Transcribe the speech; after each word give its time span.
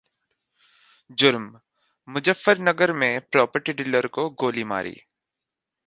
जुर्मः 1.17 1.59
मुजफ्फरगनर 2.07 2.93
में 2.93 3.19
property 3.31 3.73
dealer 3.73 4.07
को 4.07 4.29
गोली 4.29 4.63
मारी 4.63 4.95